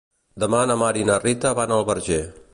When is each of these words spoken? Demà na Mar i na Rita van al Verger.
Demà 0.43 0.61
na 0.71 0.77
Mar 0.83 0.89
i 1.01 1.05
na 1.11 1.19
Rita 1.27 1.53
van 1.61 1.77
al 1.79 1.87
Verger. 1.93 2.23